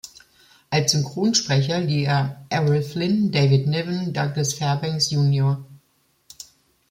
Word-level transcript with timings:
Als 0.71 0.93
Synchronsprecher 0.93 1.79
lieh 1.79 2.05
er 2.05 2.43
Errol 2.49 2.81
Flynn, 2.81 3.29
David 3.31 3.67
Niven, 3.67 4.13
Douglas 4.13 4.55
Fairbanks 4.55 5.11
jr. 5.11 5.63